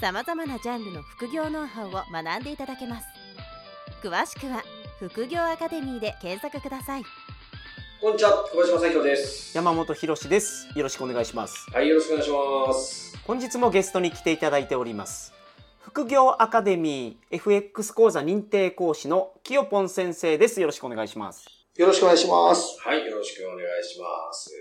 [0.00, 3.06] さまざまなジャンルの副業ノウハウを学んでいただけます
[4.00, 4.62] 詳しくは
[5.00, 7.02] 副業アカデミーで検索ください
[8.00, 9.56] こんにちは、小林正宏です。
[9.56, 10.68] 山本博です。
[10.76, 11.68] よろしくお願いします。
[11.72, 13.18] はい、よろしくお願いします。
[13.26, 15.32] 本日もゲストに来ていただいております。
[15.80, 20.60] 副業アカデミー FX 講座認定講師のきよぽん先生です。
[20.60, 21.44] よろしくお願いします。
[21.74, 22.78] よろしくお願いします。
[22.78, 24.54] はい、よろしくお願いします。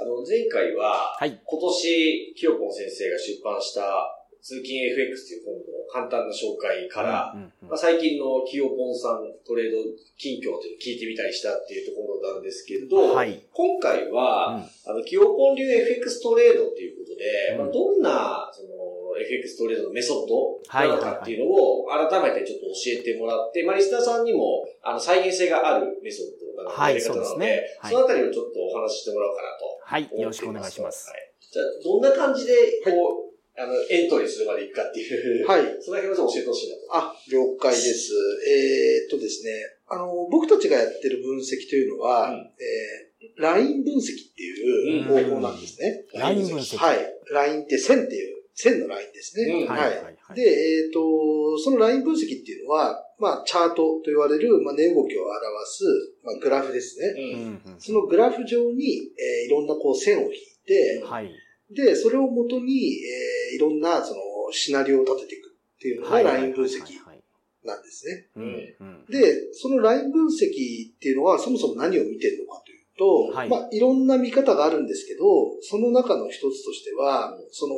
[0.00, 1.40] あの、前回は、はい。
[1.44, 4.15] 今年、きよぽん先生が出版した、
[4.46, 9.82] 通勤 FX という本の簡単な紹介から、うんうんまあ、最近のきよぽんさんトレード
[10.14, 13.42] 近況というのを聞いてみたりしたっていうところなんですけれど、はい。
[13.50, 29.66] 今回は、うんあの、きよぽん流 FX トレードっていうことで、うんまあ、どんな、その、FX トレードのメソッドはいなのかっていうのを改めてちょっと教えてもらって、まあ、リスナーさんにも、あの、再現性があるメソッドなので、はいそうですねはいそのあたりをちょっとお話ししてもらおうかなと。
[29.82, 30.20] はい。
[30.22, 31.10] よろしくお願いします。
[31.10, 31.34] はい。
[31.40, 32.52] じゃあ、どんな感じで、
[32.84, 33.26] こう、
[33.58, 35.62] あの、エントリーするまでいくかっていう、はい。
[35.80, 37.08] その辺を教えてほしいなと。
[37.08, 38.12] あ、了解です。
[38.46, 39.50] えーっとですね、
[39.88, 46.04] あの、僕たちがやってる分析というのは、うんえー、ライン分析っていう方法なんですね。
[46.14, 46.76] ライン分析。
[46.76, 46.98] はい。
[47.32, 49.52] ラインって線っていう、線のラインですね。
[49.52, 49.80] うんはい。
[49.80, 50.04] はい。
[50.04, 50.36] はい。
[50.36, 55.84] で、えーっと、そのライン分析っていうのは、まあ、チャートと言われる、まあ、値動きを表す、
[56.22, 57.14] まあ、グラフですね。
[57.16, 57.40] うん。
[57.40, 60.32] うんうんそのグラフ上に、えーいろんなこう線を引い
[60.66, 61.30] て、はい。
[61.70, 64.20] で、それをもとに、えーいろんな、その、
[64.52, 67.22] シナリオを立てていくっていうのがライン分析はい。
[67.64, 68.28] なんですね。
[68.36, 75.22] うんうんで、そのライン分析っていうのは、そもそも何を見てるのかというと、はいまあ、いろんな見方があるんですけど、
[75.62, 77.74] その中の一つとしては、その、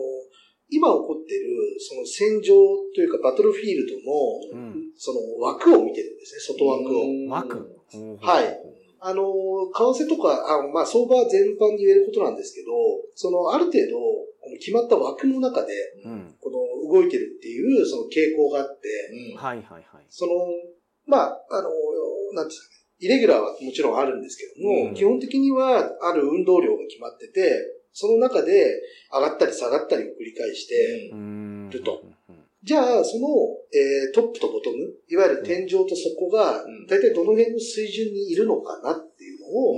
[0.70, 1.48] 今起こっている、
[1.80, 2.54] その戦場
[2.94, 3.86] というか、バトルフィール
[4.52, 7.28] ドの、うんその枠を見てるんですね、外枠を。
[7.28, 7.78] 枠。
[8.20, 8.60] はい。
[9.00, 12.68] あの、為替とか、あまあ、相場全般に言えることなんですけど、
[13.14, 14.28] その、ある程度、
[14.58, 15.72] 決まった枠の中で、
[16.04, 16.34] うん。
[16.40, 18.88] この、動いてるっていう、その傾向があって、
[19.36, 19.58] はい。
[19.58, 19.84] はい。
[19.92, 20.04] はい。
[20.08, 20.32] その、
[21.06, 21.78] まあ、あの、なんて
[22.32, 28.80] いうんですかね、イレギュラーはもちろんあるんですけども、うん基本的には、ある運動量が決まってて、その中で
[29.12, 32.02] 上がったり下がったりを繰り返して、うんると。
[32.62, 33.28] じゃあ、その、
[33.72, 34.76] えートップとボトム、
[35.08, 39.76] いわゆる天井と底がうん、大体どの辺の水準にいるのかなっていうのを、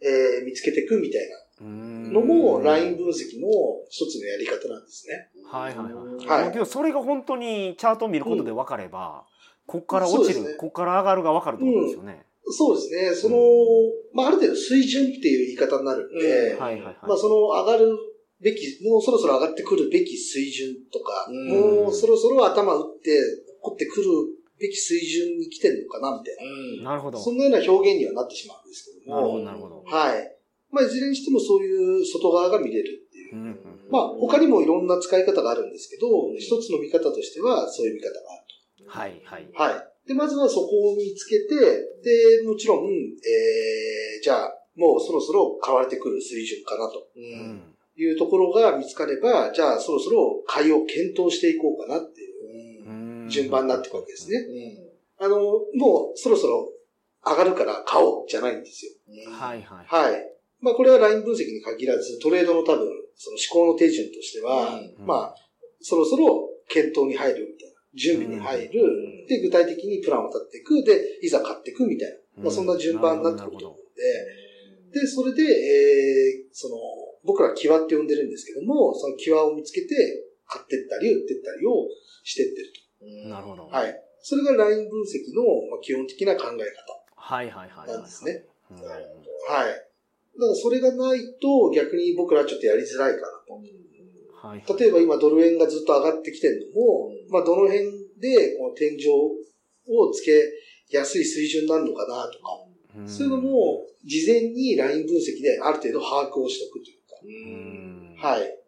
[0.00, 1.20] えー見つけていくみたい
[1.60, 3.48] うんなのも、ライン分析の
[3.88, 5.28] 一つのやり方なんですね。
[5.50, 6.16] はいはいはい。
[6.16, 9.24] はいまあけどそれが本当にチャートを見ることで分かれば、
[9.66, 12.26] こっから落ちる、ねこっから上がるが分かるってことですよね。
[12.46, 13.14] そうですね。
[13.14, 13.38] その、
[14.12, 16.96] まあ、ある程度水準っていう言い方になるんで、うんはいはいはい。
[17.08, 17.96] まあ、その上がる
[18.44, 23.20] べき、もうそろそろ上がってくるべき水準とか、うんもうそろそろ頭打って、起
[23.62, 24.06] こってくる
[24.60, 26.36] べき水準に来てるのかな、みたい
[26.78, 26.84] うん。
[26.84, 27.18] なるほど。
[27.18, 27.24] な。
[27.24, 29.82] そんなような表現にはなってしまうんですけどなるほども、なるほど。
[29.84, 30.36] はい。
[30.70, 33.34] まあ、いずれにしてもそういう外側が見れるっていう。
[33.34, 33.58] うんうん
[33.90, 36.06] まあ、他にもいろんな使い方があるんですけど、
[36.38, 38.44] 一つの見方としては、そういう見方がある
[38.86, 39.46] はいはい。
[39.46, 39.62] と。
[39.62, 40.08] はい。
[40.08, 41.54] で、まずはそこを見つけて、
[42.02, 47.08] で、もちろん、えー、じゃあ、もうそろそろ買われてくる水準かなと。
[47.16, 47.18] う。
[47.18, 47.24] うん
[47.56, 52.92] んいうところが見つかれば、じゃあそろそろ買いを検討していこうかなっていうう
[53.26, 54.38] ん順番になっていくわけですね。
[55.20, 55.26] うん。
[55.26, 55.36] あの、
[55.74, 56.68] もうそろそろ
[57.24, 58.92] 上がるから買おうじゃないんですよ。
[59.32, 59.86] はいはい。
[59.86, 60.30] はい。
[60.60, 65.34] まあこれはライン分析に限らず、トレードの多分、その思考の手順としては、うんまあ、
[65.80, 67.74] そろそろ検討に入るみたいな。
[67.94, 68.82] 準備に入る。
[68.82, 70.84] うんで、具体的にプランを立っていく。
[70.84, 72.44] で、いざ買っていくみたいな。
[72.44, 73.94] まあそんな順番になってくると思うん
[74.92, 76.76] で、で、それで、えー、その、
[77.24, 81.88] 僕らキワって呼んでるんですけども、そのキワを見つけて、買ってったり売ってったりを
[82.22, 82.72] してってる
[83.24, 83.64] うんなるほど。
[83.64, 83.68] と。
[83.70, 84.02] はい。
[84.20, 87.04] それがライン分析のまあ基本的な考え方。
[87.16, 87.88] はいはいはいはい。
[87.88, 88.76] なんですねうん。
[88.76, 88.86] はい。
[88.86, 89.00] だか
[90.38, 93.20] らそれがないと逆に僕らはちょっとやりづらいか
[94.42, 94.62] なはい。
[94.62, 94.76] と。
[94.76, 97.84] 例えば今ドル円がずっと上がってきてるのも、まあどの辺
[98.20, 99.08] でこの天井
[99.88, 100.42] をつけ
[100.90, 102.60] やすい水準になるのかなとか、
[102.96, 106.98] うんそういうのも事前にライン分析である程度把握をしておくという
[108.20, 108.58] はい。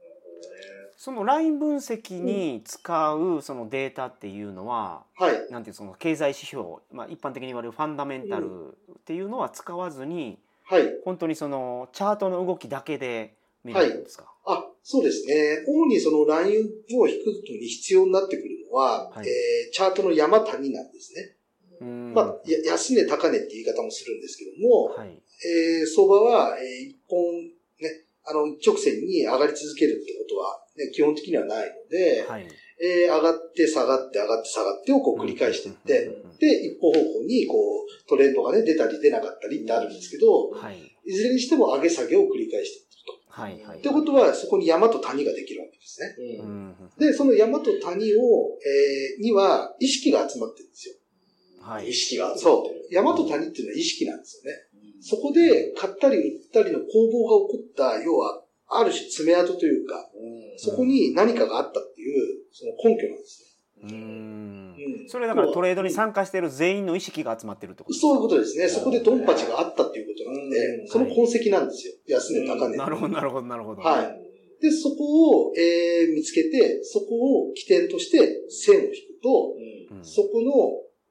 [0.97, 5.51] そのライン分析に使うそのデータっていうのは、はい。
[5.51, 8.75] なんていうその経済指標、まあ一般的に言われるファンダメンタルっ
[9.05, 10.83] ていうのは使わずに、はい。
[11.05, 14.33] 本当にそのチャートの動きだけで見れるんですか？
[14.47, 15.65] あ、そうですね。
[15.69, 21.37] 主にそのラインを引くのに必要になってくるのは、はいえーチャートの山谷なんですね。
[21.79, 25.11] うんまあ、や安値高値って言い方もするんですけども、はい。
[25.45, 27.19] えー相場は、えー一本
[27.81, 32.47] ね、あの、一直線に上がり続けるってことは、ね、基本的にはないので、はい。
[32.79, 40.93] えー上がって下がって上がって下がってをこう繰り返していって、で、一方方向にこう、トレンドがね、出たり出なかったりってあるんですけど、はい。
[41.07, 43.41] いずれにしても上げ下げを繰り返していってると。
[43.41, 43.63] はい。
[43.63, 43.79] はい。
[43.79, 46.15] ってことは、そこに山と谷ができるわけですね。
[46.41, 46.43] う。
[46.43, 46.75] うんん。
[46.99, 50.95] で、その山と谷を、えーには意識が集まってるんですよ。
[51.61, 51.95] はい意。
[51.95, 52.89] 識が集まそうってる。。
[52.91, 54.59] 山と谷っていうのは意識なんですよね。
[55.01, 60.19] そこで買ったり売ったりの攻防が起こった、要は、ある種爪痕というか、う
[60.55, 64.75] んそこに何かがあったっていう、その根拠なんですうん。
[64.77, 64.85] ね。
[65.01, 68.69] うんそれだからトレードに参加している全員の意識が集まってるってことそういうことですね。
[68.69, 71.95] そこでドンパチがあったっていうことなんうで、んその痕跡なんですよ。
[72.09, 72.77] 安値高値。
[72.77, 73.83] なるほど、なるほど、なるほど。
[73.83, 74.63] はい。
[74.63, 79.53] で、そこを、えー見つけて、そこを起点として線を引くと、
[79.91, 80.53] うんうんそこの、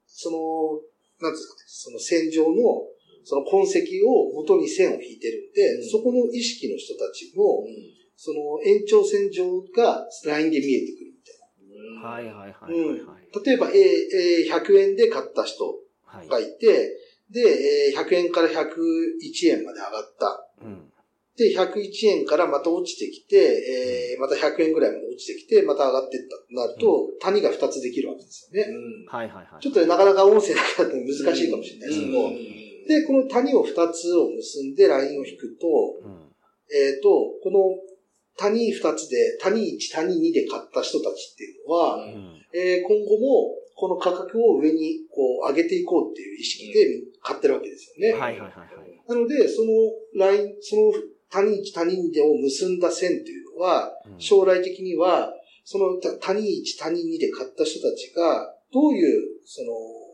[0.07, 0.37] その、
[1.21, 2.55] なんですかね、その線上の、
[3.25, 7.65] その痕跡を元に線を引いてるんで、うんそこの意識の人たちの、う
[8.15, 12.97] その延長線上がラインで見えてくるみたいんはいはいはいはいはい。
[12.99, 13.41] な。
[13.43, 15.65] 例えば、えーえー100円で買った人
[16.05, 16.27] はい。
[16.27, 16.95] がいて、
[17.31, 20.49] で、えー100円から101円まで上がった。
[20.61, 20.91] うん。
[21.35, 23.35] で、101円からまた落ちてきて、
[24.15, 28.71] えーまた100円ぐらいまで落ちてきて、また上がっていったとなると、谷が2つできるわけですよね。
[28.71, 29.61] うんはいはいはい。
[29.61, 35.67] ちょっとなかなか音声だけだと難しいかもしれないですけど、うんで、この谷を2つを結んでラインを引くと、
[36.03, 36.31] うん。
[36.73, 37.09] えっ、と、
[37.43, 37.59] この
[38.37, 42.41] 谷2つで、谷1、谷2で買った人たちっていうのは、うん。
[42.53, 48.17] えー今後もこの価格を上にこう上げていこうっていう意識で買ってるわけですよね。
[48.17, 49.01] はいはいはいはい。
[49.07, 49.71] なので、その
[50.15, 50.93] ライン、その
[51.29, 55.33] 谷1、谷2でを結んだ線っていうのは、うん将来的には、
[55.65, 59.73] そのた谷1、谷2で買った人たちが、どういう、その、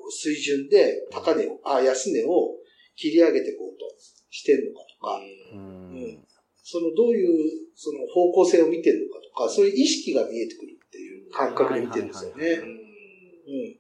[0.09, 2.55] 水準で高値を、あ、安値を
[3.01, 3.95] 切り上げていこうと
[4.29, 5.19] してるのかとか、
[5.53, 6.27] ううんん。
[6.63, 12.61] そのどういう、その方向性を見てるのかとか、そういう意識が見えてくるっていう感覚で見てるんですよね。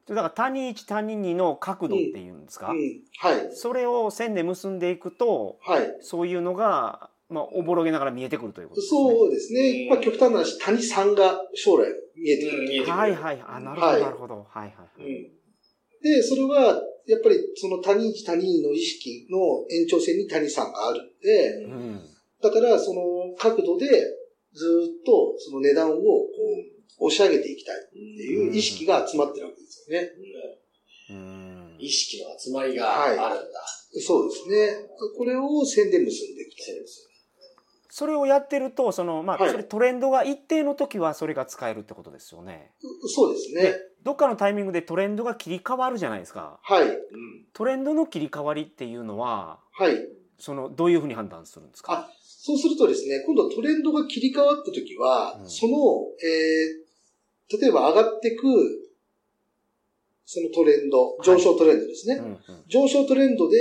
[0.07, 0.15] うん。
[0.15, 3.03] だから谷1、谷2の角度っていうんですか、うん。
[3.19, 3.55] はい。
[3.55, 5.97] それを線で結んでいくと、はい。
[6.01, 8.99] そういうのが、まあ、おぼろげながら見えてくるということですね。
[8.99, 9.87] そうですね。
[9.89, 12.91] まあ極端な話、谷3が将来見えてくる。
[12.91, 13.41] はいはい。
[13.47, 14.47] あ、なるほど、はいなるほど。
[14.49, 15.07] はいはいはい。
[15.07, 15.40] うん
[16.01, 22.01] で、それは、やっぱりその谷1、谷2の意識の延長線に谷3があるんで、うん。
[22.41, 23.87] だからその角度で
[24.53, 24.65] ず
[25.01, 26.01] っとその値段をこ
[26.99, 30.09] う押し上げていきたいっていう意識が集まってるわけですよね。
[31.09, 31.77] うん。
[31.79, 33.27] 意識の集まりがあるんだ。
[34.05, 34.87] そうですね。
[35.17, 37.10] これを線で結んでいくと。
[37.93, 42.71] それをやってると、その、まあ、はいそれトレンドが一定の時はそれが使えるってことですよね。
[43.13, 43.75] そうですねで。
[44.03, 46.59] どっかのタイミングでトレンドが切り替わるじゃないですか。
[46.63, 46.87] はい。
[46.87, 46.97] うん
[47.53, 50.07] トレンドの切り替わりっていうのは、はい。
[50.39, 51.93] その、どういうふうに判断するんですか？
[51.93, 55.73] あ、そうするとですね、今度トレンドが切り替わったときは、うんその、
[56.23, 58.87] えー、例えば上がってく、
[60.25, 62.15] そのトレンド、上昇トレンドですね。
[62.15, 62.39] うんうん。
[62.69, 63.57] 上昇トレンドで、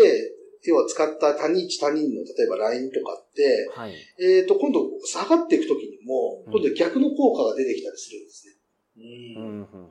[0.64, 3.94] 要は使った谷1、谷2の、例えばラインとかって、はい。
[4.20, 8.60] えっ、と、今度下がっていくときにも、うん今度逆の効果が出てきたりするんですね。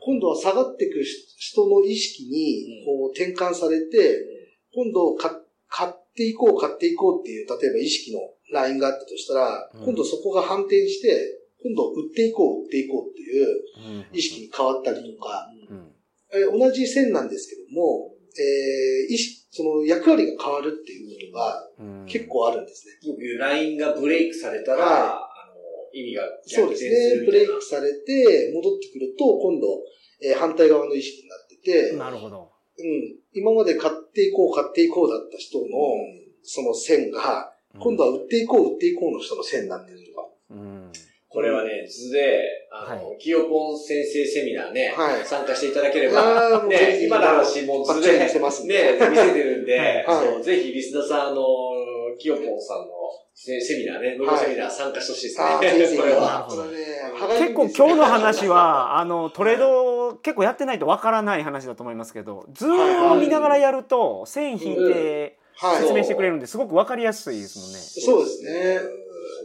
[0.02, 4.26] 今度は下がっていく人の意識に、こう、転換されて、
[4.74, 8.20] 今度か、買っていこう、買っていこうっていう、例えば意識の
[8.52, 15.92] ラインがあったとしたら、うん今度そこが反転して、今度売っていこう、売っていこうっていううん意識に変わったりとか、うん。
[16.32, 23.10] えー同じ線なんですけども、えー意識、その役割が変わるっていうことがうん結構あるんですね。
[23.10, 25.60] よくラインがブレイクされたら、はいあの
[25.92, 27.26] 意味がそうですね。
[27.26, 29.68] ブレイクされて、戻ってくると、今度、
[30.22, 31.56] えー反対側の意識になって
[31.92, 32.52] て、なるほど。
[32.78, 35.66] うん、今まで買っていこう、買っていこうだった人の、
[36.44, 40.28] その線が、今度は売っていこう、売っていこうの人の線になってるとか。
[40.52, 40.92] うん。
[41.30, 45.26] これはね、図で、あの、はキヨポン先生セミナーね、はい。
[45.26, 47.06] 参加していただければ、ね、ひ。
[47.06, 48.98] 今の話も図で、見せますんで。
[49.00, 50.26] ね、見せてるんで、はい。
[50.26, 51.42] そうぜひリスナーさん、あの、
[52.18, 52.86] キヨポンさんの
[53.36, 56.14] セセミナーね、無料セミナー参加してほしいですね。
[56.18, 56.48] は。
[56.50, 56.86] ほどこれね
[57.40, 65.82] 結構今日の話、は、 あの、トレード結構やってないとわからない話だと思思いますけど、図を見ながらやると、線引いてはい。
[65.82, 67.78] 説明してくれるんですごくわかりやすいですもんね。
[67.80, 68.80] そうですね。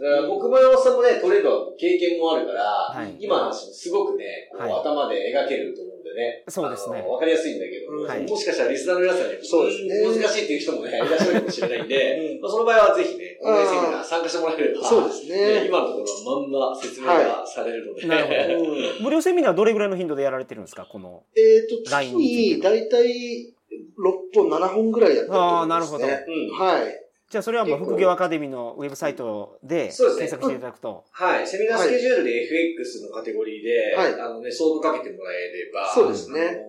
[0.00, 3.16] だから僕も山本さんもね、トレード経験もあるから、はい。
[3.18, 4.72] 今の話もすごくね、はい。
[4.72, 6.44] 頭で描けると思うんだでね。
[6.48, 7.02] そうですね。
[7.02, 8.22] わかりやすいんだけど、はい。
[8.22, 9.84] もしかしたらリスナーの皆さんにも、そうです。
[9.84, 10.22] ねん。
[10.22, 12.40] 難しいっていう人もね、いらっしゃるかもしれないんで、うん。
[12.40, 15.66] まあ、その場合はぜひね、オンラインセミナー参加してもらえれば、そうですね。
[15.66, 18.70] 今のところはまんま説明がされるので、なるほど。
[18.70, 21.24] う ん無料セミナーはどれぐらいの頻度でやられてるんですかこの。
[21.36, 23.54] えっ、と、月についてにだいたい
[23.98, 26.04] 6本、7本ぐらいやってると思います、ね。
[26.04, 26.56] あーなるうん。
[26.56, 27.03] はい。
[27.31, 31.04] じゃあそれはもう副業アカデミーのウェブサイトで検索していただくと。
[31.11, 31.47] はい。
[31.47, 36.64] セミナースケジュールで FX のカテゴリーで、はいあのね、相当かけてもらえれば、そうですね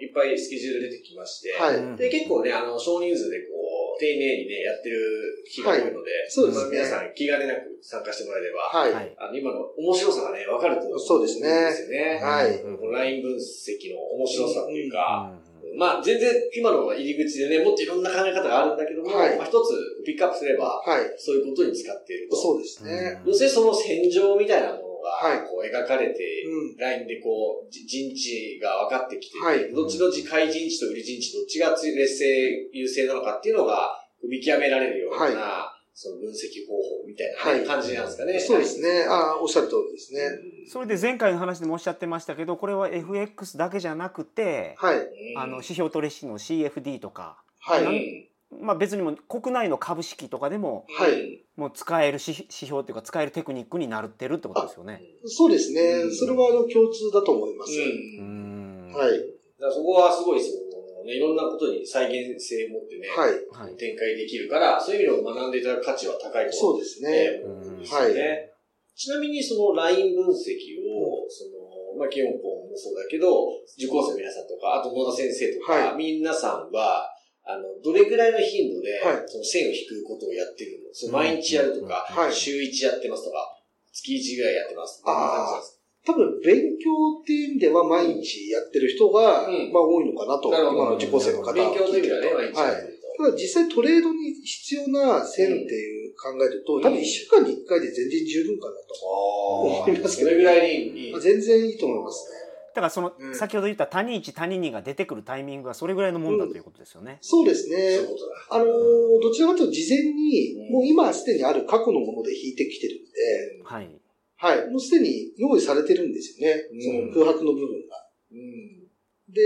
[0.00, 1.76] いっぱいスケジュール出てきまして、はい。
[1.76, 3.60] うんで、結構ね、あの、少人数でこ
[3.96, 8.92] う、丁寧にね、やってる日が多いので、そうですねまあ皆さん気兼ねなく参加してもらえれば、はい。
[8.92, 9.14] はい。
[9.18, 12.18] あの、今の面白さがね、わかると思そうですねんですよね。
[12.20, 15.39] はいライン分析の面白さっていうか、うん
[15.76, 21.14] まあ、全然今の入り口でね、もっといろんな考え方があるんだけども、はいまあ、一つピックアップすれば、はい。
[21.18, 22.36] そういうことに使っていると。
[22.36, 23.20] そうですね。
[23.24, 26.76] 要するにその戦場みたいなものはいが、こう描かれて、うん。
[26.76, 33.90] ラインでこう、じ陣地が分かってきてて、はいどっちの買い陣地と売り陣地どっちが劣勢、優勢なのかっていうのが
[34.28, 38.38] 見極められるような、その分析方法みたいな感じなんですかね。
[38.38, 39.04] そうですね。
[39.08, 40.20] ああ、おっしゃる通りですね。
[40.66, 44.96] それで前回の話でもおっしゃってましたけど、これは FX だけじゃなくて、はい。
[44.96, 45.06] うん
[45.36, 47.84] あの、指標取引の CFD とか、はい。
[47.84, 55.04] うんまあ別にも国内の株式とかでも、はいもう使える指指標っていうか使えるテクニックになってるってことですよね。
[55.26, 56.06] そうですねう。
[56.06, 57.72] んそれはあの共通だと思います。
[57.72, 58.22] う。
[58.22, 58.92] うんん。
[58.94, 59.10] はい。
[59.10, 60.56] だからそこはすごいそ
[61.00, 63.66] の、ね、いろんなことに再現性を持ってね、はい。
[63.66, 63.76] はい。
[63.76, 67.42] 展開できるから、そういう意味でも学んでいただく価値は高いとそうですね。
[67.44, 68.52] うんですよね。
[68.94, 77.08] ちなみにそのライン分析を、その、まあ、キヨンポンもそうだけど、受講生の皆さんとか、あと野田先生とか、は皆さんは、
[77.44, 80.92] あの、どれぐらいの頻度で、はいその線を引くことをやってるの？
[80.92, 83.56] その毎日やるとか、はい週1やってますとか、
[83.92, 85.02] 月1ぐらいやってます。
[85.02, 86.90] こんな感じなんです多分、勉強
[87.20, 92.74] っていう意味では毎日やってる人が、うんまあ多いのかなと、今の受講生の方は勉強という意味ではね、毎日やはい。
[93.18, 98.78] ただ実際トレードに必要な線っていう考えると、うん多分1週間に1回で全然十分かなと。
[98.96, 101.20] あ思いますけどそれぐらいにいい。
[101.20, 102.40] 全然いいと思いますね。
[102.72, 107.18] だからその、うん先ほど言った谷1、谷2が出てくるタイミングがそれぐらいのもんだということですよね。
[107.20, 108.06] そうですそうねいう。
[108.06, 108.34] ことだ。
[108.50, 113.99] あのーどちらかというと事前に、うんもう今すでにある過去のもので引いてきてるんで、はい。
[114.40, 114.70] はい。
[114.70, 116.64] もうすでに用意されてるんですよね。
[116.72, 117.96] うんその空白の部分が。
[118.32, 118.80] うん。
[119.28, 119.40] で、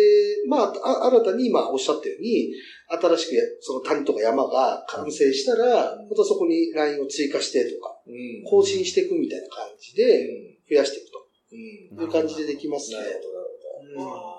[0.49, 0.73] まあ、
[1.05, 2.55] あ新たに今おっしゃったように、
[2.89, 8.45] 新しくやその谷とか山が完成したら、またそこにラインを追加してとか、うん。
[8.49, 10.57] 更新していくみたいな感じうでん。
[10.71, 12.05] 増やしていくとうん。
[12.05, 13.03] いう感じでできますねな。
[13.05, 14.35] るほど、なるほど。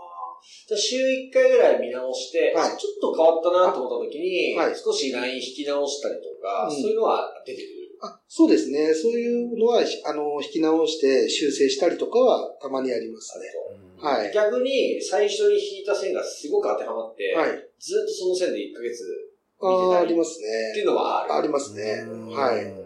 [0.67, 7.84] じゃあ週1回ぐらい見直して、はいあちょっと変わったなと思った時に、はい少しライン引き直したりとか、うんそういうのは出てくる？
[8.05, 8.93] あそうですね。
[8.93, 13.45] そういうのは、あの、引き直して修正したりとかはたまにありますね。
[13.79, 14.31] うんはい。
[14.33, 17.50] 逆に、最初に引いた線がすごく当てはまって、はい。
[17.79, 19.01] ずっとその線で1ヶ月
[19.62, 20.83] あーあり見てますたりっていね。
[20.83, 21.33] うのはある。
[21.33, 22.29] ありますねうん。
[22.29, 22.63] はい。
[22.63, 22.85] うん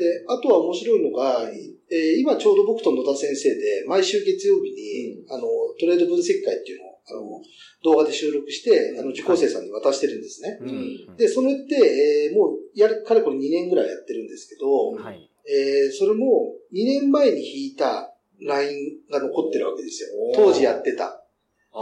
[0.00, 1.44] で、あとは面白いのが、
[1.90, 5.42] えー今ちょうど僕と野田先生で、毎週月曜日に、あの、
[5.78, 7.42] トレード分析会っていうのを、あの、
[7.82, 10.58] 動画で収録して、あの、受講生さんに渡してるんですね。
[10.60, 15.30] うんで、それって、えーもう、やる、かれこれ2年ぐらいやってるんですけど、はい。
[15.46, 20.08] えーそれも2年前に引いたラインが残ってるわけですよ。
[20.34, 21.24] 当時やってた。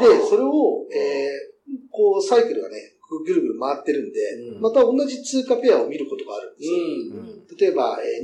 [0.00, 1.48] で、それを、えー
[1.90, 4.20] こう、サイクルがね、ぐるぐる回ってるんで、
[4.54, 6.78] うんまた同じ通貨ペアを見ることがあるんですよ。
[6.78, 7.56] うん。
[7.56, 8.22] 例えば、え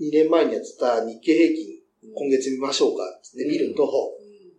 [0.00, 1.82] 2年前にやってた日経平均、
[2.14, 3.86] 今月見ましょうかって見ると、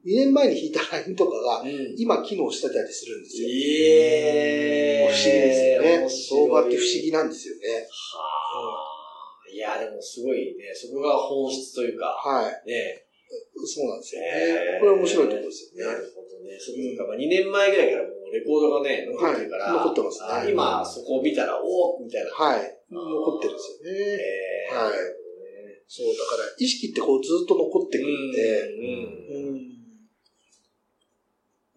[0.05, 1.95] 2年前に引いたラインとかが、うん。
[1.97, 3.47] 今機能してたりするんですよ。
[3.49, 6.09] ええ不思議ですよね。
[6.09, 7.87] 相場って不思議なんですよね。
[7.87, 9.49] はあ。
[9.49, 12.69] いや、でもすごいね、そこが本質というか、はい。
[12.69, 13.05] ね。
[13.65, 14.79] そうなんですよえーね。
[14.79, 15.93] これは面白いところですよね。
[15.93, 16.59] なるほどね。
[16.59, 22.31] そうか、まあ2年前ぐらいからもうレコードがね、残ってるから、はい残ってますねあ今そこを見たら、おおみたいな。
[22.31, 22.77] はい。
[22.91, 24.19] 残ってるんですよね。
[24.69, 24.93] えーはい
[25.87, 29.73] そう、だから意識ってこうずっと残ってくるんで、うんうん。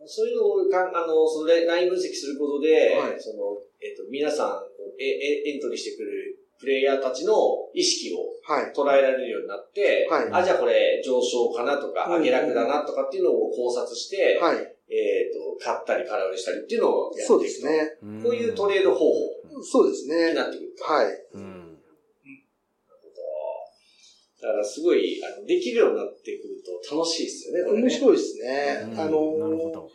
[0.07, 7.35] そういうのをかあの、そのライン分析することで、はいその、えっ、と、皆さんええ、エントリーしてくるプレイヤーたちの
[7.75, 8.73] 意識をはい。
[8.73, 14.57] 捉えられるようになって、はいあ、じゃあこれ上昇かなとか、うん下落だなとかっていうのを考察して、はい。
[14.89, 17.65] えっ、と、買ったり空売りしたりっていうのをやっていくとそうです。
[17.67, 17.99] ね。
[18.23, 20.35] こういうトレード方法そうですにね。
[20.35, 20.85] なってくると。
[20.85, 21.07] はい。
[24.47, 27.83] うんだからすごい、あの、できるようになってくると楽しいですよね、これね。
[27.83, 28.88] 面白いですね。
[28.93, 29.91] うんあのなるほど。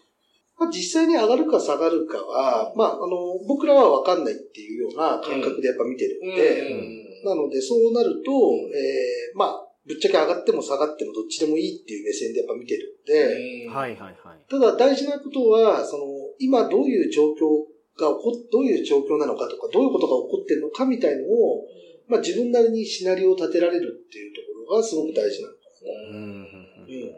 [0.60, 8.29] まあ、実際に上がるか下がるかは、まあ、あの、僕らは分かんないっていうような感覚でやっぱ見てるんで、なので、そうなると、
[8.70, 14.46] えーまあ、ぶっちゃけ上がっても下がってもどっちでもいいっていう目線でやっぱ見てるんで、はいはいはい。
[14.48, 16.03] ただ大事なことは、その、
[16.38, 17.65] 今どういう状況
[17.98, 21.65] が起こっ、どういう状況なのかとか、どういうことが起こってるのかみたいのを、
[22.12, 25.60] まあ自分なりにシナリオを立てられるっていうところがすごく大事なのか
[26.12, 26.50] うんうんな。
[26.50, 27.12] うん。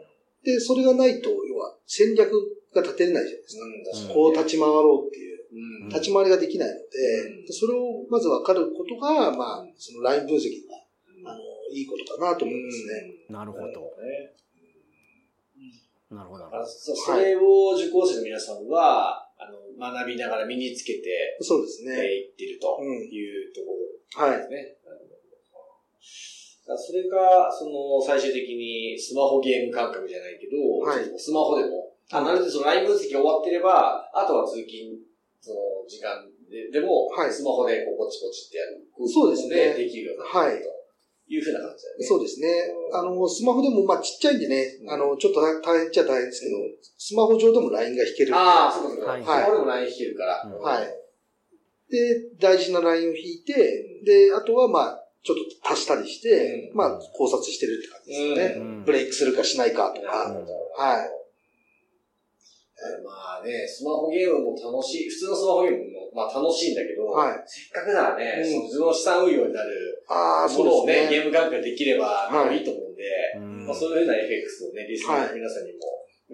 [0.44, 2.30] で、それがないと、要は戦略
[2.72, 4.14] が立てれないじゃないですか。
[4.14, 5.34] こう立ち回ろうっていう。
[5.52, 13.14] うん立ち回りができないので、うんそれをまず分かることが、まあ、そのライン分析が、あの、いいことかなと思いますね。
[13.28, 13.66] なるほど。
[13.66, 14.32] ね
[16.10, 16.44] なるほど。
[16.66, 22.06] それを受講生の皆さんは、あの、学びながら身につけて、そうですえーね。
[22.08, 23.76] いってるとうんいうとこ
[24.22, 24.30] はい。
[24.32, 24.76] ろですね。
[26.64, 34.96] だからそれが、その、最終的にスマホゲーム感覚じゃないけど、はいスマホでも、あ、なるべくそのライン分析が終わってれば、あとは通勤、
[35.40, 38.80] その、時間ででも、はいスマホでこうポチポチってやる。
[39.06, 40.68] そうですねでできるようになるとい
[41.38, 42.06] うふうな感じだよね。
[42.06, 42.48] そうですね。
[42.92, 46.56] あの、スマホでも、まあ、ちっちゃいんでね、あの、ちょっと大変っちゃ大変ですけど、
[46.98, 48.36] スマホ上でも LINE が引ける。
[48.36, 49.10] ああ、そうかそうか。
[49.12, 50.42] はいスマホでも LINE 弾けるから。
[50.44, 50.86] うんはい。
[51.90, 58.54] で、大事なラインを引いて、で、あとはまあ、ちょっと足したりして、うんまあ、考察してるって感じですよね。
[58.58, 60.28] うんブレイクするかしないかとなるか。
[60.28, 60.52] ほど。
[60.76, 61.10] はい。
[63.04, 71.16] まあね、スマホゲームも楽しい、普通のスマホゲームもまあ楽しいんだけど、はいせっかくならね、うんその自分の資産運用になるああ、もそうのをね、ですね。
[71.16, 73.04] ゲーム感覚でできれば、はいいいと思うんで、
[73.36, 75.78] うんまあ、そういうふうな FX をね、リスナーの皆さんにも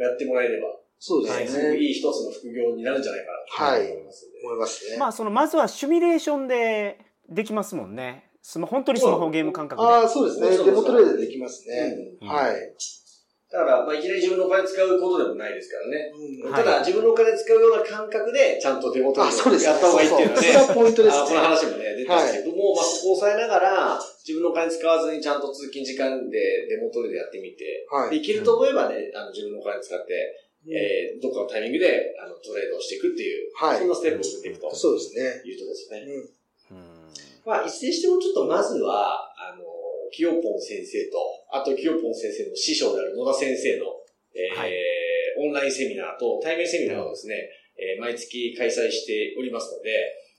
[0.01, 0.69] やってもらえれば、
[0.99, 1.61] そうではいすね。
[1.61, 4.39] すごくいい一つの副業になるんじゃないかなと思いますんで。
[4.45, 4.99] 思いますね。
[4.99, 8.31] まあそのまずはシミュレーションでできますもんね。
[8.43, 9.87] スマ本当にスマホゲーム感覚で。
[9.89, 10.47] ああ、そうですね。
[10.49, 11.97] そうそうデモトレードでできますね。
[12.23, 12.55] うんはい。
[13.51, 16.15] だから、まあ、いきなり自分のお金使うことでもないですからね。
[16.15, 19.73] うんはいただ、自分のお金使うような感覚で、ちゃんとデモトレあ、そうですね。
[19.73, 20.47] やった方がいいっていうのはね。
[20.47, 21.47] それはポイントですあのこのね。
[21.51, 26.39] 話もね、出たんですけども、まあ、そこを抑えながら、自分のお金使わずにちゃんと通勤時間で
[26.71, 28.11] デモトレードやってみて、はい。
[28.11, 30.15] でいけると思えばね、あの自分のお金使って、
[30.71, 35.43] えー、どっかのタイミングであのトレードをしていくっていう、はいそんなステップを踏んでいくとそうですね。
[35.43, 36.07] いうところですね。
[36.71, 37.01] うんうん
[37.45, 39.65] まあ、いずれにしてもちょっとまずは、あの、
[40.13, 41.19] キヨポン先生と、
[41.51, 43.87] あとキヨポン先生の師匠である野田先生の、
[44.35, 44.73] えーはい。
[45.39, 47.35] オンラインセミナーと対面セミナーをですね、
[47.79, 49.91] えー毎月開催しておりますので、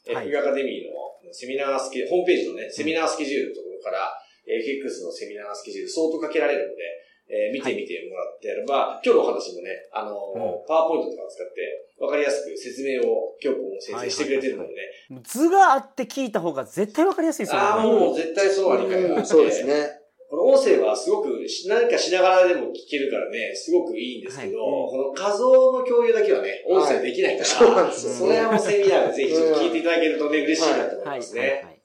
[0.07, 0.25] えーはい。
[0.27, 4.11] 副業アカデミーのセミナースケ、ホームページのね、セミナースケジュールのところから、
[4.47, 6.83] えー FX のセミナースケジュール相当かけられるので、
[7.29, 17.67] えー見てみてもらってやれば、今日のお話もね、あのーうパワーポイントとかを使って、わかりやすく説明をキヨポン先生してくれてるのでね、図があって聞いた方が絶対わかりやすいですよね。
[17.67, 20.01] ああ、もう絶対そうは理解があそうですね。
[20.29, 31.41] この音声はすごくし何かしながらでも聞けるからね、すごくいいんですけど、はいこの画像の共有だけはね、音声できないから、そうなんですよそれはもうセミナーでぜひちょっと聞いていただけるとね、嬉しいなと思いはいますね。
[31.41, 31.81] はいはい。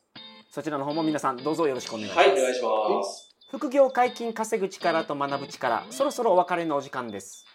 [0.50, 2.40] そちらの方も皆さんどうぞよろしくお願いしまはい、す。
[2.40, 3.25] お願いします。
[3.48, 7.46] 副業解禁稼ぐ力と学ぶ力、そろそろお別れのお時間です。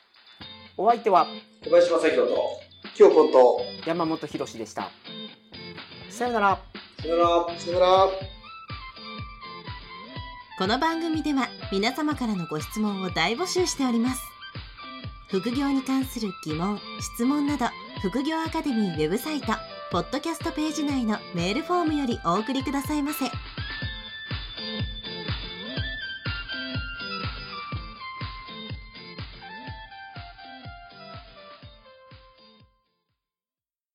[0.77, 1.27] お相手は
[1.65, 2.61] 小林正宏と、
[2.97, 4.89] 今日ポンと、山本博史でした。
[6.09, 6.59] さよなら。
[7.01, 7.23] さよな
[7.53, 7.59] ら。
[7.59, 8.09] さよなら。
[10.57, 14.21] この番組では皆様からのご質問を大募集しております
[15.27, 17.65] 副業に関する疑問・質問など
[18.03, 19.47] 副業アカデミーウェブサイト
[19.91, 23.25] ポッドキャストページ内のメールフォームよりお送りくださいませ